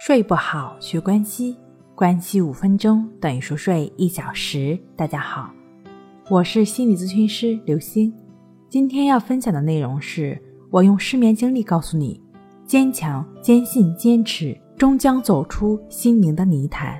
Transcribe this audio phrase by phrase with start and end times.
[0.00, 1.54] 睡不好，学关西，
[1.94, 4.78] 关系五分钟等于熟睡一小时。
[4.96, 5.50] 大家好，
[6.30, 8.10] 我是心理咨询师刘星。
[8.70, 12.18] 今天要分享的内容是我用失眠经历告诉你：
[12.64, 16.98] 坚强、坚信、坚持，终将走出心灵的泥潭。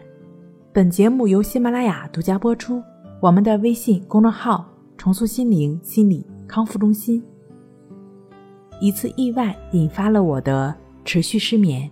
[0.71, 2.83] 本节目由喜马拉雅独家播出。
[3.23, 7.25] 我们的微信公众号“重塑心灵心理康复中心”。
[8.79, 11.91] 一次意外引发了我的持续失眠。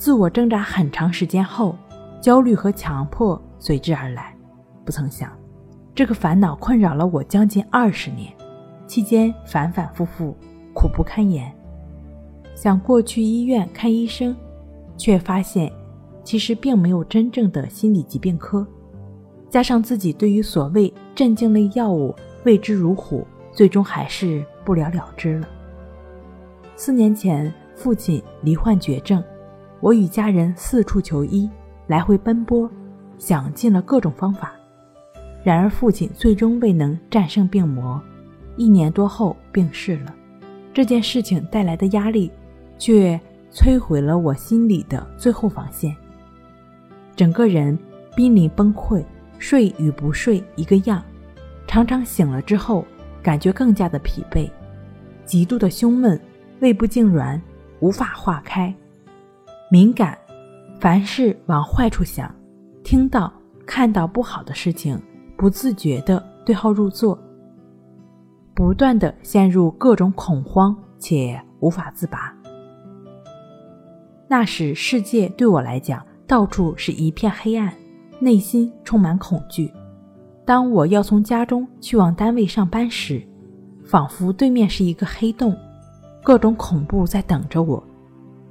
[0.00, 1.76] 自我挣扎很长时间后，
[2.22, 4.34] 焦虑和强迫随之而来。
[4.82, 5.30] 不曾想，
[5.94, 8.32] 这个烦恼困扰了我将近二十年，
[8.86, 10.34] 期间反反复复，
[10.72, 11.54] 苦不堪言。
[12.54, 14.34] 想过去医院看医生，
[14.96, 15.70] 却发现
[16.24, 18.66] 其实并没有真正的心理疾病科。
[19.50, 25.48] 加上自己对于所谓镇静类药物畏之如虎，最终还是不了了之了。
[26.74, 29.22] 四年前，父亲罹患绝症。
[29.80, 31.48] 我与家人四处求医，
[31.86, 32.70] 来回奔波，
[33.16, 34.52] 想尽了各种方法，
[35.42, 38.00] 然而父亲最终未能战胜病魔，
[38.56, 40.14] 一年多后病逝了。
[40.74, 42.30] 这件事情带来的压力，
[42.78, 43.18] 却
[43.50, 45.96] 摧毁了我心里的最后防线，
[47.16, 47.76] 整个人
[48.14, 49.02] 濒临崩溃，
[49.38, 51.02] 睡与不睡一个样，
[51.66, 52.84] 常常醒了之后，
[53.22, 54.48] 感觉更加的疲惫，
[55.24, 56.20] 极度的胸闷，
[56.60, 57.40] 胃部痉挛，
[57.80, 58.72] 无法化开。
[59.72, 60.18] 敏感，
[60.80, 62.28] 凡事往坏处想，
[62.82, 63.32] 听到、
[63.64, 65.00] 看到不好的事情，
[65.36, 67.16] 不自觉的对号入座，
[68.52, 72.34] 不断的陷入各种恐慌且无法自拔。
[74.26, 77.72] 那时世界对我来讲，到处是一片黑暗，
[78.18, 79.72] 内心充满恐惧。
[80.44, 83.22] 当我要从家中去往单位上班时，
[83.84, 85.56] 仿佛对面是一个黑洞，
[86.24, 87.80] 各种恐怖在等着我。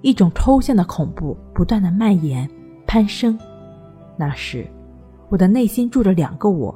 [0.01, 2.49] 一种抽象的恐怖不断的蔓延、
[2.87, 3.37] 攀升。
[4.17, 4.65] 那时，
[5.29, 6.73] 我的内心住着两个我，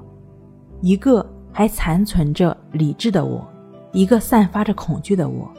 [0.82, 3.46] 一个还残存着理智的我，
[3.92, 5.50] 一个散发着恐惧的我。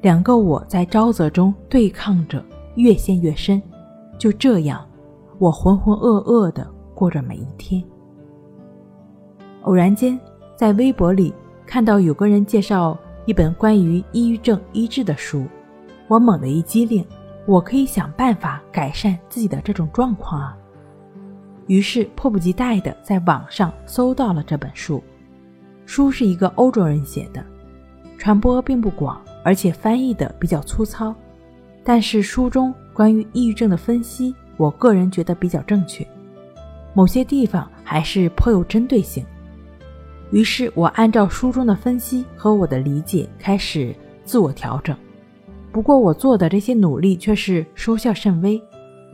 [0.00, 2.44] 两个我在沼泽中对抗着，
[2.76, 3.60] 越陷越深。
[4.18, 4.86] 就这样，
[5.38, 7.82] 我浑浑噩噩的过着每一天。
[9.62, 10.18] 偶然间，
[10.56, 11.34] 在微博里
[11.66, 15.44] 看到有个人介绍一本关于抑郁症医治的书。
[16.06, 17.04] 我猛地一激灵，
[17.46, 20.56] 我可以想办法改善自己的这种状况啊！
[21.66, 25.02] 于是迫不及待地在网上搜到了这本书。
[25.86, 27.44] 书是一个欧洲人写的，
[28.18, 31.14] 传播并不广，而且翻译的比较粗糙。
[31.82, 36.06] 但是书中关于抑郁症的分析，我个人觉得比较正确，
[36.94, 39.24] 某些地方还是颇有针对性。
[40.30, 43.94] 于是我按照书中的分析和我的理解开始
[44.24, 44.96] 自我调整。
[45.74, 48.62] 不过我做的这些努力却是收效甚微。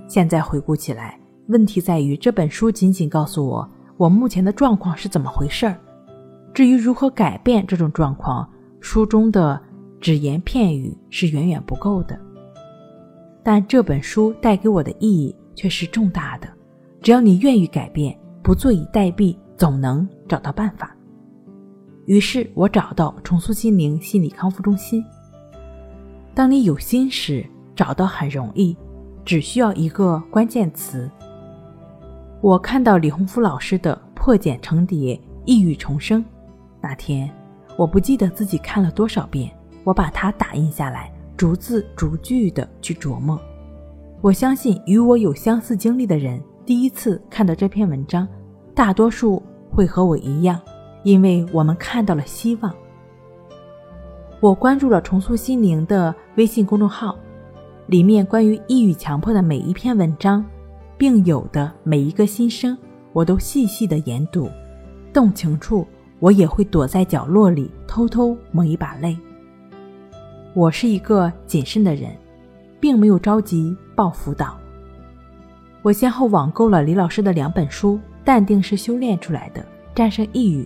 [0.06, 3.66] 现在回顾起来，问题在于这本书仅仅告诉我
[3.96, 5.80] 我目前的状况是怎么回事儿。
[6.52, 8.46] 至于如何改变这种状况，
[8.78, 9.58] 书中的
[10.02, 12.20] 只言片语是远远不够的。
[13.42, 16.48] 但这本书带给我的意义却是重大的。
[17.00, 20.94] 只要你愿意改变，不坐以待毙，总能找到办法。
[22.04, 25.02] 于是我找到重塑心灵心理康复中心。
[26.34, 28.76] 当你有心时，找到很容易，
[29.24, 31.10] 只需要一个关键词。
[32.40, 36.22] 我看到李洪福老师的《破茧成蝶，抑郁重生》，
[36.80, 37.30] 那天
[37.76, 39.50] 我不记得自己看了多少遍，
[39.84, 43.38] 我把它打印下来，逐字逐句的去琢磨。
[44.22, 48.26] 我相信与我有相似经历的人，第一次看到这篇文章，
[48.74, 50.60] 大多数会和我一样，
[51.02, 52.74] 因为我们看到了希望。
[54.40, 57.14] 我关注了重塑心灵的微信公众号，
[57.86, 60.42] 里面关于抑郁强迫的每一篇文章，
[60.96, 62.74] 并有的每一个心声，
[63.12, 64.48] 我都细细的研读，
[65.12, 65.86] 动情处
[66.20, 69.14] 我也会躲在角落里偷偷抹一把泪。
[70.54, 72.10] 我是一个谨慎的人，
[72.80, 74.56] 并没有着急报辅导。
[75.82, 79.60] 我先后网购了李老师的两本书，《淡定是修炼出来的》，
[79.94, 80.62] 《战胜抑郁》，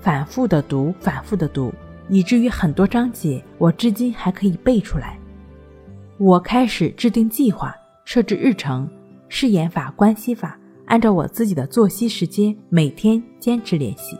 [0.00, 1.70] 反复的读，反复的读。
[2.12, 5.18] 以至于很多章节我至今还可以背出来。
[6.18, 7.74] 我开始制定计划，
[8.04, 8.86] 设置日程，
[9.30, 14.18] 试验法、关系法，按照我自己的作息时间，每天坚持练习。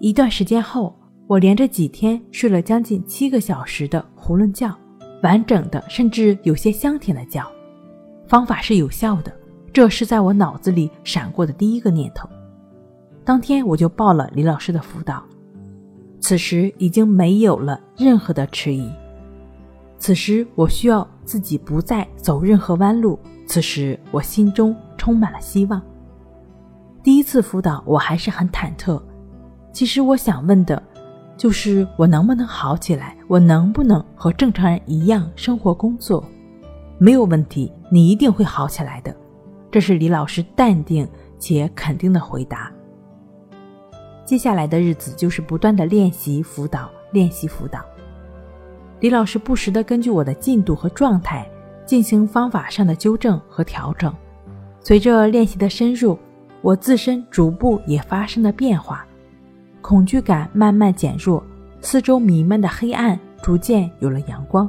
[0.00, 0.92] 一段时间后，
[1.28, 4.76] 我连着几天睡了将近七个小时的囫囵觉，
[5.22, 7.46] 完整的，甚至有些香甜的觉。
[8.26, 9.32] 方法是有效的，
[9.72, 12.28] 这是在我脑子里闪过的第一个念头。
[13.24, 15.24] 当天我就报了李老师的辅导。
[16.26, 18.90] 此时已经没有了任何的迟疑。
[19.96, 23.16] 此时我需要自己不再走任何弯路。
[23.46, 25.80] 此时我心中充满了希望。
[27.00, 29.00] 第一次辅导，我还是很忐忑。
[29.72, 30.82] 其实我想问的，
[31.36, 33.16] 就是我能不能好起来？
[33.28, 36.24] 我能不能和正常人一样生活工作？
[36.98, 39.16] 没有问题，你一定会好起来的。
[39.70, 41.08] 这是李老师淡定
[41.38, 42.72] 且肯定的回答。
[44.26, 47.80] 接下来的日子就是不断的练习辅导，练习辅导。
[48.98, 51.48] 李老师不时的根据我的进度和状态
[51.86, 54.12] 进行方法上的纠正和调整。
[54.80, 56.18] 随着练习的深入，
[56.60, 59.06] 我自身逐步也发生了变化，
[59.80, 61.40] 恐惧感慢慢减弱，
[61.80, 64.68] 四周弥漫的黑暗逐渐有了阳光，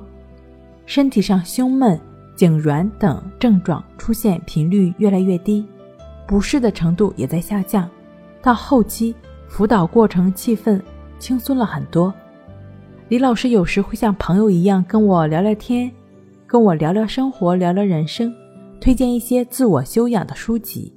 [0.86, 2.00] 身体上胸闷、
[2.36, 5.66] 颈软等症状出现频率越来越低，
[6.28, 7.90] 不适的程度也在下降。
[8.40, 9.16] 到后期。
[9.48, 10.80] 辅导过程气氛
[11.18, 12.14] 轻松了很多，
[13.10, 15.92] 李老师有时会像朋友一样跟我聊聊天，
[16.46, 18.34] 跟我聊聊生活，聊聊人生，
[18.80, 20.94] 推荐一些自我修养的书籍。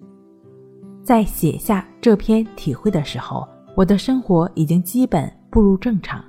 [1.03, 6.23] 在写下这篇体会的时候，我的生活已经基本步入正常。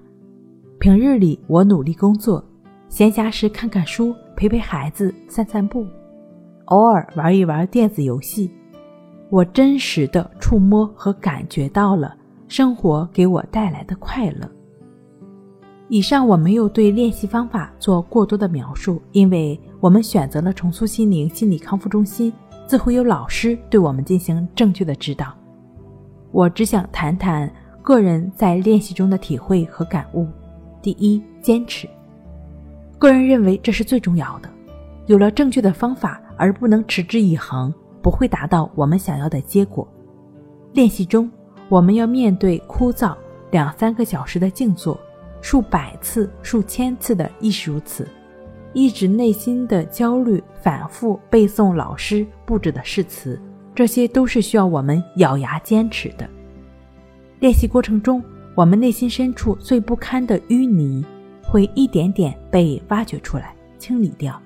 [0.80, 2.44] 平日里我努力工作，
[2.88, 5.86] 闲暇时看看书，陪陪孩子，散散步，
[6.66, 8.50] 偶尔玩一玩电子游戏。
[9.32, 12.14] 我真实的触摸和感觉到了
[12.50, 14.52] 生活给我带来的快乐。
[15.88, 22.32] 以上我没有对练习方法做过多的描述，因为我们选择了重塑心灵心理康复中心，
[22.68, 25.34] 自会有老师对我们进行正确的指导。
[26.34, 27.50] 我只想谈谈
[27.82, 30.28] 个人在练习中的体会和感悟。
[30.82, 31.88] 第一，坚持。
[32.98, 34.50] 个人认为这是最重要的。
[35.06, 37.74] 有了正确的方法，而不能持之以恒。
[38.02, 39.88] 不会达到我们想要的结果。
[40.74, 41.30] 练习中，
[41.70, 43.16] 我们要面对枯燥
[43.52, 45.00] 两三个小时的静坐，
[45.42, 48.08] 数百次、数千次的亦是如此，
[48.74, 53.40] 抑制内心的焦虑，反复背诵老师布置的誓词，
[53.76, 56.30] 这些都是需要我们咬牙坚持的。
[57.40, 58.24] 练习过程中，
[58.56, 61.04] 我们内心深处最不堪的淤泥
[61.44, 64.40] 会一点点被挖掘出来，清理掉。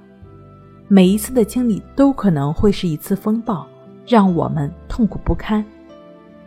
[0.88, 3.66] 每一次的清理都可能会是一次风暴，
[4.06, 5.66] 让我们痛苦不堪。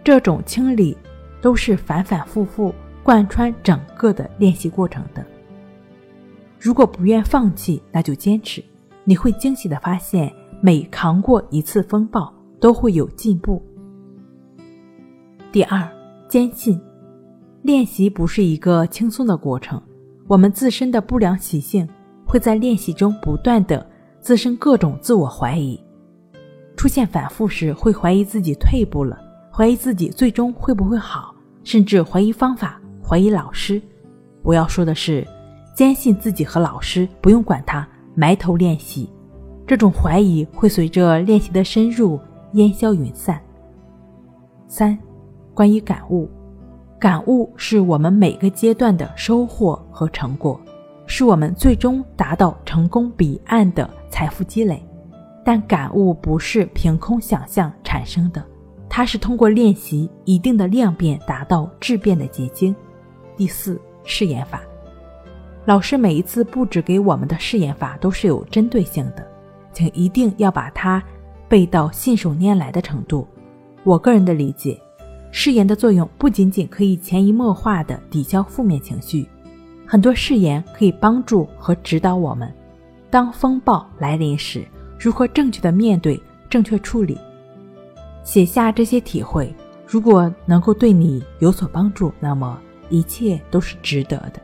[0.04, 0.96] 这种清理
[1.40, 5.26] 都是反反复复贯穿整个的练习过程的。
[6.58, 8.62] 如果不愿放弃，那就坚持。
[9.02, 13.60] 你会惊喜的发现，每扛过一次风暴，都会有进步。
[15.50, 15.88] 第二，
[16.28, 16.80] 坚信
[17.62, 19.82] 练习不是一个轻松的过程，
[20.28, 21.88] 我们自身的不良习性
[22.24, 23.84] 会在练习中不断的。
[24.20, 25.80] 滋生各种自我怀疑，
[26.76, 29.18] 出现反复时，会怀疑自己退步了，
[29.52, 31.34] 怀疑自己最终会不会好，
[31.64, 33.80] 甚至怀疑方法，怀疑老师。
[34.42, 35.26] 我要说的是，
[35.74, 39.08] 坚信自己和老师，不用管他，埋头练习。
[39.66, 42.18] 这种怀疑会随着练习的深入
[42.52, 43.40] 烟消云散。
[44.66, 44.98] 三，
[45.54, 46.28] 关于感悟，
[46.98, 50.60] 感悟是我们每个阶段的收获和成果。
[51.10, 53.88] 是我们最终达到成功彼岸的
[54.18, 54.84] 财富积累，
[55.44, 58.44] 但感悟不是凭空想象产生的，
[58.88, 62.74] 它是通过练习一定的量变达到质变的结晶。
[63.36, 64.60] 第四，试验法，
[65.66, 69.24] 老师每一次布置给我们的试验法都是有针对性的，
[69.72, 71.00] 请一定要把它
[71.48, 73.24] 背到信手拈来的程度。
[73.84, 74.76] 我个人的理解，
[75.30, 79.28] 誓言的作用不仅仅可以潜移默化的抵消负面情绪。
[79.86, 82.52] 很多誓言可以帮助和指导我们，
[83.10, 84.66] 当风暴来临时，
[84.98, 87.18] 如何正确的面对、正确处理。
[88.22, 89.54] 写下这些体会，
[89.86, 92.60] 如果能够对你有所帮助，那么
[92.90, 94.40] 一切都是值得的。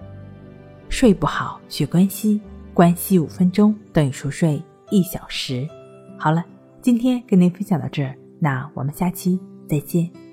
[0.89, 2.41] 睡不好学关系，
[2.73, 5.69] 关系五分钟等于熟睡一小时。
[6.19, 6.45] 好了，
[6.81, 10.24] 今天跟您分享到这儿，那我们下期再见。